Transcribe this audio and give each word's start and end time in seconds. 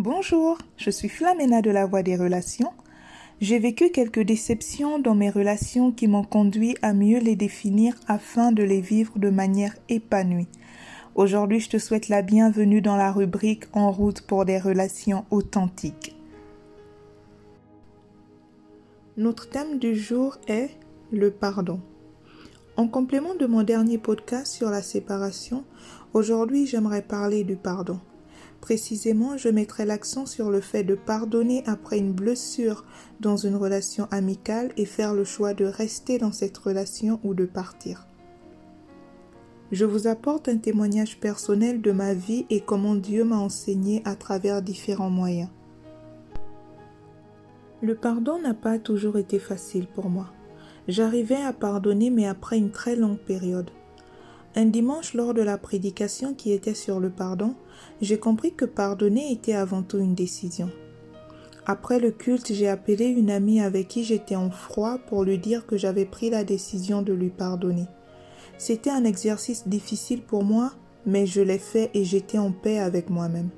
Bonjour, 0.00 0.58
je 0.76 0.90
suis 0.90 1.08
Flamena 1.08 1.60
de 1.60 1.72
la 1.72 1.84
Voix 1.84 2.04
des 2.04 2.14
Relations. 2.14 2.72
J'ai 3.40 3.58
vécu 3.58 3.90
quelques 3.90 4.20
déceptions 4.20 5.00
dans 5.00 5.16
mes 5.16 5.28
relations 5.28 5.90
qui 5.90 6.06
m'ont 6.06 6.22
conduit 6.22 6.76
à 6.82 6.92
mieux 6.92 7.18
les 7.18 7.34
définir 7.34 7.96
afin 8.06 8.52
de 8.52 8.62
les 8.62 8.80
vivre 8.80 9.18
de 9.18 9.28
manière 9.28 9.74
épanouie. 9.88 10.46
Aujourd'hui, 11.16 11.58
je 11.58 11.70
te 11.70 11.78
souhaite 11.78 12.08
la 12.08 12.22
bienvenue 12.22 12.80
dans 12.80 12.94
la 12.94 13.10
rubrique 13.10 13.64
En 13.72 13.90
route 13.90 14.20
pour 14.20 14.44
des 14.44 14.60
relations 14.60 15.24
authentiques. 15.32 16.14
Notre 19.16 19.50
thème 19.50 19.80
du 19.80 19.96
jour 19.96 20.38
est 20.46 20.70
le 21.10 21.32
pardon. 21.32 21.80
En 22.76 22.86
complément 22.86 23.34
de 23.34 23.46
mon 23.46 23.64
dernier 23.64 23.98
podcast 23.98 24.54
sur 24.54 24.70
la 24.70 24.80
séparation, 24.80 25.64
aujourd'hui 26.14 26.68
j'aimerais 26.68 27.02
parler 27.02 27.42
du 27.42 27.56
pardon. 27.56 27.98
Précisément, 28.60 29.36
je 29.36 29.48
mettrai 29.48 29.84
l'accent 29.86 30.26
sur 30.26 30.50
le 30.50 30.60
fait 30.60 30.84
de 30.84 30.94
pardonner 30.94 31.62
après 31.66 31.98
une 31.98 32.12
blessure 32.12 32.84
dans 33.20 33.36
une 33.36 33.56
relation 33.56 34.06
amicale 34.10 34.72
et 34.76 34.84
faire 34.84 35.14
le 35.14 35.24
choix 35.24 35.54
de 35.54 35.64
rester 35.64 36.18
dans 36.18 36.32
cette 36.32 36.58
relation 36.58 37.20
ou 37.22 37.34
de 37.34 37.46
partir. 37.46 38.06
Je 39.70 39.84
vous 39.84 40.06
apporte 40.06 40.48
un 40.48 40.56
témoignage 40.56 41.20
personnel 41.20 41.82
de 41.82 41.92
ma 41.92 42.14
vie 42.14 42.46
et 42.48 42.60
comment 42.60 42.94
Dieu 42.94 43.24
m'a 43.24 43.36
enseigné 43.36 44.02
à 44.04 44.16
travers 44.16 44.62
différents 44.62 45.10
moyens. 45.10 45.50
Le 47.82 47.94
pardon 47.94 48.40
n'a 48.40 48.54
pas 48.54 48.78
toujours 48.78 49.18
été 49.18 49.38
facile 49.38 49.86
pour 49.86 50.08
moi. 50.08 50.32
J'arrivais 50.88 51.36
à 51.36 51.52
pardonner 51.52 52.10
mais 52.10 52.26
après 52.26 52.58
une 52.58 52.70
très 52.70 52.96
longue 52.96 53.18
période. 53.18 53.70
Un 54.56 54.66
dimanche, 54.66 55.14
lors 55.14 55.34
de 55.34 55.42
la 55.42 55.58
prédication 55.58 56.34
qui 56.34 56.52
était 56.52 56.74
sur 56.74 57.00
le 57.00 57.10
pardon, 57.10 57.54
j'ai 58.00 58.18
compris 58.18 58.54
que 58.54 58.64
pardonner 58.64 59.30
était 59.32 59.54
avant 59.54 59.82
tout 59.82 59.98
une 59.98 60.14
décision. 60.14 60.70
Après 61.66 62.00
le 62.00 62.10
culte, 62.10 62.52
j'ai 62.52 62.66
appelé 62.66 63.06
une 63.06 63.30
amie 63.30 63.60
avec 63.60 63.88
qui 63.88 64.02
j'étais 64.02 64.36
en 64.36 64.50
froid 64.50 64.98
pour 65.06 65.22
lui 65.22 65.38
dire 65.38 65.66
que 65.66 65.76
j'avais 65.76 66.06
pris 66.06 66.30
la 66.30 66.42
décision 66.42 67.02
de 67.02 67.12
lui 67.12 67.28
pardonner. 67.28 67.86
C'était 68.56 68.90
un 68.90 69.04
exercice 69.04 69.68
difficile 69.68 70.22
pour 70.22 70.44
moi, 70.44 70.72
mais 71.04 71.26
je 71.26 71.42
l'ai 71.42 71.58
fait 71.58 71.90
et 71.92 72.04
j'étais 72.04 72.38
en 72.38 72.52
paix 72.52 72.78
avec 72.78 73.10
moi-même. 73.10 73.50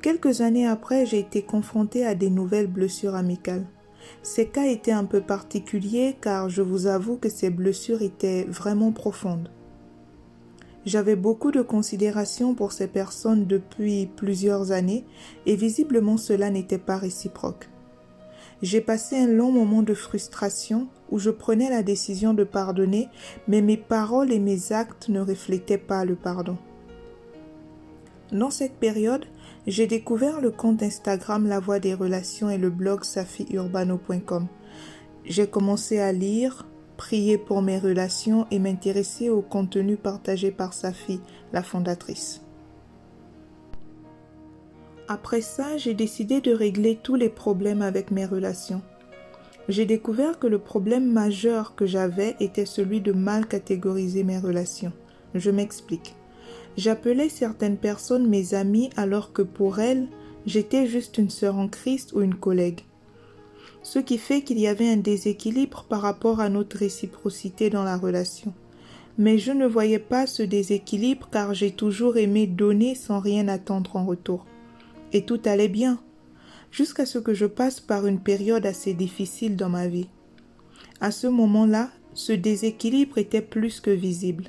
Quelques 0.00 0.40
années 0.40 0.66
après, 0.66 1.04
j'ai 1.04 1.18
été 1.18 1.42
confrontée 1.42 2.06
à 2.06 2.14
des 2.14 2.30
nouvelles 2.30 2.68
blessures 2.68 3.16
amicales. 3.16 3.66
Ces 4.22 4.46
cas 4.46 4.66
étaient 4.66 4.92
un 4.92 5.04
peu 5.04 5.20
particuliers 5.20 6.16
car 6.20 6.48
je 6.48 6.62
vous 6.62 6.86
avoue 6.86 7.16
que 7.16 7.28
ces 7.28 7.50
blessures 7.50 8.02
étaient 8.02 8.44
vraiment 8.44 8.92
profondes. 8.92 9.50
J'avais 10.86 11.16
beaucoup 11.16 11.50
de 11.50 11.60
considération 11.60 12.54
pour 12.54 12.72
ces 12.72 12.86
personnes 12.86 13.46
depuis 13.46 14.06
plusieurs 14.06 14.72
années 14.72 15.04
et 15.44 15.54
visiblement 15.54 16.16
cela 16.16 16.50
n'était 16.50 16.78
pas 16.78 16.96
réciproque. 16.96 17.68
J'ai 18.62 18.80
passé 18.80 19.16
un 19.16 19.26
long 19.26 19.52
moment 19.52 19.82
de 19.82 19.94
frustration 19.94 20.88
où 21.10 21.18
je 21.18 21.30
prenais 21.30 21.70
la 21.70 21.82
décision 21.82 22.34
de 22.34 22.44
pardonner, 22.44 23.08
mais 23.48 23.62
mes 23.62 23.78
paroles 23.78 24.32
et 24.32 24.38
mes 24.38 24.72
actes 24.72 25.08
ne 25.08 25.20
reflétaient 25.20 25.78
pas 25.78 26.04
le 26.04 26.14
pardon. 26.14 26.58
Dans 28.32 28.50
cette 28.50 28.74
période, 28.74 29.24
j'ai 29.66 29.88
découvert 29.88 30.40
le 30.40 30.52
compte 30.52 30.84
Instagram 30.84 31.48
La 31.48 31.58
Voix 31.58 31.80
des 31.80 31.94
Relations 31.94 32.48
et 32.48 32.58
le 32.58 32.70
blog 32.70 33.02
safiurbano.com. 33.02 34.46
J'ai 35.24 35.48
commencé 35.48 35.98
à 35.98 36.12
lire, 36.12 36.66
prier 36.96 37.38
pour 37.38 37.60
mes 37.60 37.78
relations 37.78 38.46
et 38.52 38.60
m'intéresser 38.60 39.30
au 39.30 39.42
contenu 39.42 39.96
partagé 39.96 40.52
par 40.52 40.74
Safi, 40.74 41.20
la 41.52 41.62
fondatrice. 41.64 42.42
Après 45.08 45.40
ça, 45.40 45.76
j'ai 45.76 45.94
décidé 45.94 46.40
de 46.40 46.52
régler 46.52 47.00
tous 47.02 47.16
les 47.16 47.30
problèmes 47.30 47.82
avec 47.82 48.12
mes 48.12 48.26
relations. 48.26 48.80
J'ai 49.68 49.86
découvert 49.86 50.38
que 50.38 50.46
le 50.46 50.60
problème 50.60 51.10
majeur 51.10 51.74
que 51.74 51.84
j'avais 51.84 52.36
était 52.38 52.66
celui 52.66 53.00
de 53.00 53.12
mal 53.12 53.46
catégoriser 53.46 54.22
mes 54.22 54.38
relations. 54.38 54.92
Je 55.34 55.50
m'explique. 55.50 56.14
J'appelais 56.80 57.28
certaines 57.28 57.76
personnes 57.76 58.26
mes 58.26 58.54
amies 58.54 58.88
alors 58.96 59.34
que 59.34 59.42
pour 59.42 59.80
elles, 59.80 60.08
j'étais 60.46 60.86
juste 60.86 61.18
une 61.18 61.28
sœur 61.28 61.58
en 61.58 61.68
Christ 61.68 62.14
ou 62.14 62.22
une 62.22 62.36
collègue. 62.36 62.80
Ce 63.82 63.98
qui 63.98 64.16
fait 64.16 64.40
qu'il 64.40 64.58
y 64.58 64.66
avait 64.66 64.88
un 64.88 64.96
déséquilibre 64.96 65.84
par 65.90 66.00
rapport 66.00 66.40
à 66.40 66.48
notre 66.48 66.78
réciprocité 66.78 67.68
dans 67.68 67.84
la 67.84 67.98
relation. 67.98 68.54
Mais 69.18 69.36
je 69.36 69.52
ne 69.52 69.66
voyais 69.66 69.98
pas 69.98 70.26
ce 70.26 70.42
déséquilibre 70.42 71.28
car 71.30 71.52
j'ai 71.52 71.70
toujours 71.70 72.16
aimé 72.16 72.46
donner 72.46 72.94
sans 72.94 73.20
rien 73.20 73.48
attendre 73.48 73.96
en 73.96 74.06
retour. 74.06 74.46
Et 75.12 75.26
tout 75.26 75.40
allait 75.44 75.68
bien, 75.68 76.00
jusqu'à 76.70 77.04
ce 77.04 77.18
que 77.18 77.34
je 77.34 77.44
passe 77.44 77.78
par 77.80 78.06
une 78.06 78.20
période 78.20 78.64
assez 78.64 78.94
difficile 78.94 79.54
dans 79.54 79.68
ma 79.68 79.86
vie. 79.86 80.08
À 81.02 81.10
ce 81.10 81.26
moment-là, 81.26 81.90
ce 82.14 82.32
déséquilibre 82.32 83.18
était 83.18 83.42
plus 83.42 83.80
que 83.80 83.90
visible. 83.90 84.44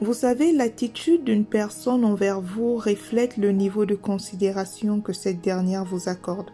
Vous 0.00 0.14
savez, 0.14 0.52
l'attitude 0.52 1.24
d'une 1.24 1.44
personne 1.44 2.04
envers 2.04 2.40
vous 2.40 2.76
reflète 2.76 3.36
le 3.36 3.50
niveau 3.50 3.84
de 3.84 3.96
considération 3.96 5.00
que 5.00 5.12
cette 5.12 5.40
dernière 5.40 5.84
vous 5.84 6.08
accorde. 6.08 6.50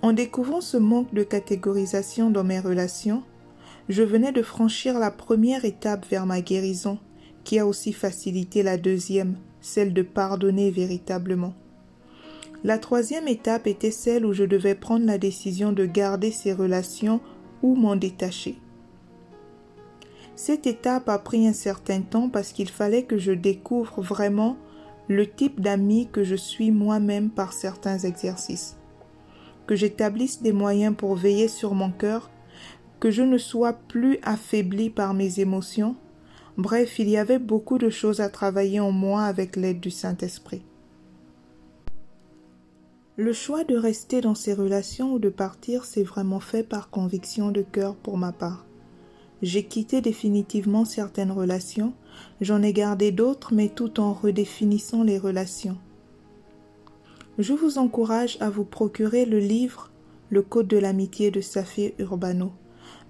En 0.00 0.12
découvrant 0.12 0.60
ce 0.60 0.76
manque 0.76 1.12
de 1.12 1.24
catégorisation 1.24 2.30
dans 2.30 2.44
mes 2.44 2.60
relations, 2.60 3.24
je 3.88 4.02
venais 4.02 4.30
de 4.30 4.42
franchir 4.42 4.98
la 5.00 5.10
première 5.10 5.64
étape 5.64 6.06
vers 6.08 6.26
ma 6.26 6.40
guérison, 6.42 6.98
qui 7.42 7.58
a 7.58 7.66
aussi 7.66 7.92
facilité 7.92 8.62
la 8.62 8.76
deuxième, 8.76 9.36
celle 9.60 9.92
de 9.92 10.02
pardonner 10.02 10.70
véritablement. 10.70 11.54
La 12.62 12.78
troisième 12.78 13.26
étape 13.28 13.66
était 13.66 13.90
celle 13.90 14.24
où 14.24 14.32
je 14.32 14.44
devais 14.44 14.76
prendre 14.76 15.06
la 15.06 15.18
décision 15.18 15.72
de 15.72 15.86
garder 15.86 16.30
ces 16.30 16.52
relations 16.52 17.20
ou 17.62 17.74
m'en 17.74 17.96
détacher. 17.96 18.58
Cette 20.36 20.66
étape 20.66 21.08
a 21.08 21.18
pris 21.18 21.46
un 21.46 21.52
certain 21.52 22.00
temps 22.00 22.28
parce 22.28 22.52
qu'il 22.52 22.68
fallait 22.68 23.04
que 23.04 23.18
je 23.18 23.32
découvre 23.32 24.02
vraiment 24.02 24.56
le 25.08 25.30
type 25.30 25.60
d'ami 25.60 26.08
que 26.10 26.24
je 26.24 26.34
suis 26.34 26.70
moi-même 26.70 27.30
par 27.30 27.52
certains 27.52 27.98
exercices, 27.98 28.76
que 29.66 29.76
j'établisse 29.76 30.42
des 30.42 30.52
moyens 30.52 30.96
pour 30.96 31.14
veiller 31.14 31.48
sur 31.48 31.74
mon 31.74 31.90
cœur, 31.90 32.30
que 33.00 33.10
je 33.10 33.22
ne 33.22 33.38
sois 33.38 33.74
plus 33.74 34.18
affaibli 34.22 34.90
par 34.90 35.14
mes 35.14 35.40
émotions. 35.40 35.94
Bref, 36.56 36.98
il 36.98 37.08
y 37.08 37.16
avait 37.16 37.38
beaucoup 37.38 37.78
de 37.78 37.90
choses 37.90 38.20
à 38.20 38.28
travailler 38.28 38.80
en 38.80 38.92
moi 38.92 39.24
avec 39.24 39.56
l'aide 39.56 39.80
du 39.80 39.90
Saint-Esprit. 39.90 40.64
Le 43.16 43.32
choix 43.32 43.62
de 43.62 43.76
rester 43.76 44.20
dans 44.20 44.34
ces 44.34 44.54
relations 44.54 45.12
ou 45.12 45.18
de 45.20 45.28
partir 45.28 45.84
s'est 45.84 46.02
vraiment 46.02 46.40
fait 46.40 46.64
par 46.64 46.90
conviction 46.90 47.52
de 47.52 47.62
cœur 47.62 47.94
pour 47.94 48.18
ma 48.18 48.32
part. 48.32 48.64
J'ai 49.44 49.64
quitté 49.64 50.00
définitivement 50.00 50.86
certaines 50.86 51.30
relations, 51.30 51.92
j'en 52.40 52.62
ai 52.62 52.72
gardé 52.72 53.12
d'autres, 53.12 53.52
mais 53.52 53.68
tout 53.68 54.00
en 54.00 54.14
redéfinissant 54.14 55.02
les 55.02 55.18
relations. 55.18 55.76
Je 57.36 57.52
vous 57.52 57.76
encourage 57.76 58.38
à 58.40 58.48
vous 58.48 58.64
procurer 58.64 59.26
le 59.26 59.38
livre 59.38 59.90
Le 60.30 60.40
Code 60.40 60.68
de 60.68 60.78
l'amitié 60.78 61.30
de 61.30 61.42
Saphir 61.42 61.92
Urbano, 61.98 62.52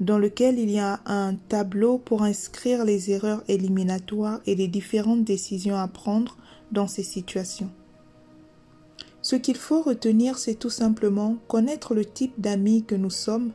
dans 0.00 0.18
lequel 0.18 0.58
il 0.58 0.72
y 0.72 0.80
a 0.80 0.98
un 1.06 1.36
tableau 1.36 1.98
pour 1.98 2.24
inscrire 2.24 2.84
les 2.84 3.12
erreurs 3.12 3.44
éliminatoires 3.46 4.40
et 4.44 4.56
les 4.56 4.66
différentes 4.66 5.22
décisions 5.22 5.76
à 5.76 5.86
prendre 5.86 6.36
dans 6.72 6.88
ces 6.88 7.04
situations. 7.04 7.70
Ce 9.22 9.36
qu'il 9.36 9.56
faut 9.56 9.82
retenir, 9.82 10.36
c'est 10.36 10.56
tout 10.56 10.68
simplement 10.68 11.36
connaître 11.46 11.94
le 11.94 12.04
type 12.04 12.34
d'amis 12.40 12.82
que 12.82 12.96
nous 12.96 13.08
sommes 13.08 13.52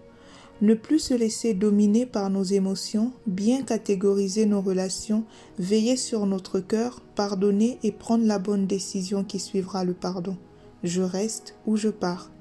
ne 0.62 0.74
plus 0.74 1.00
se 1.00 1.14
laisser 1.14 1.54
dominer 1.54 2.06
par 2.06 2.30
nos 2.30 2.44
émotions, 2.44 3.12
bien 3.26 3.64
catégoriser 3.64 4.46
nos 4.46 4.62
relations, 4.62 5.24
veiller 5.58 5.96
sur 5.96 6.26
notre 6.26 6.60
cœur, 6.60 7.02
pardonner 7.16 7.78
et 7.84 7.92
prendre 7.92 8.26
la 8.26 8.40
bonne 8.40 8.68
décision 8.68 9.24
qui 9.24 9.40
suivra 9.40 9.84
le 9.84 9.94
pardon. 9.94 10.38
Je 10.84 11.02
reste 11.02 11.56
ou 11.66 11.78
je 11.78 11.90
pars. 11.90 12.32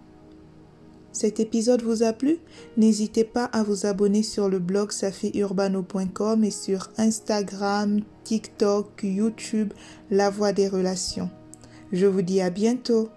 Cet 1.12 1.40
épisode 1.40 1.82
vous 1.82 2.02
a 2.02 2.12
plu? 2.12 2.38
N'hésitez 2.76 3.24
pas 3.24 3.46
à 3.46 3.62
vous 3.62 3.86
abonner 3.86 4.22
sur 4.22 4.48
le 4.48 4.58
blog 4.58 4.92
safiurbano.com 4.92 6.44
et 6.44 6.50
sur 6.50 6.90
Instagram, 6.96 8.00
TikTok, 8.24 9.00
YouTube, 9.02 9.72
La 10.10 10.30
Voix 10.30 10.52
des 10.52 10.68
Relations. 10.68 11.30
Je 11.90 12.06
vous 12.06 12.22
dis 12.22 12.40
à 12.40 12.50
bientôt. 12.50 13.08